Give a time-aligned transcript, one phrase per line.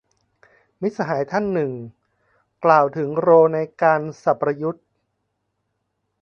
[0.81, 1.71] มิตรสหายท่านหนึ่ง
[2.65, 4.85] กล่าวถึงโรลในการ สับประยุทธ์